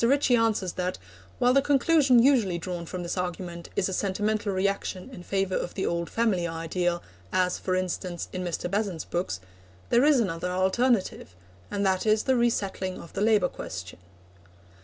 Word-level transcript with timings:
Ritchie 0.03 0.35
answers 0.35 0.71
that, 0.73 0.97
while 1.37 1.53
the 1.53 1.61
conclusion 1.61 2.17
usually 2.23 2.57
drawn 2.57 2.87
from 2.87 3.03
this 3.03 3.19
argument 3.19 3.69
is 3.75 3.87
a 3.87 3.93
sentimental 3.93 4.51
reaction 4.51 5.11
in 5.13 5.21
favour 5.21 5.53
of 5.53 5.75
the 5.75 5.85
old 5.85 6.09
family 6.09 6.47
ideal, 6.47 7.03
as, 7.31 7.59
for 7.59 7.75
instance, 7.75 8.27
in 8.33 8.43
Mr. 8.43 8.67
Besant's 8.67 9.05
books, 9.05 9.39
there 9.91 10.03
is 10.03 10.19
another 10.19 10.49
alternative, 10.49 11.35
and 11.69 11.85
that 11.85 12.07
is 12.07 12.23
the 12.23 12.35
resettling 12.35 12.99
of 12.99 13.13
the 13.13 13.21
labour 13.21 13.47
question. 13.49 13.99